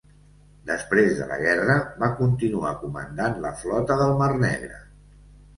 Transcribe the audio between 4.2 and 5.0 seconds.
Mar Negre.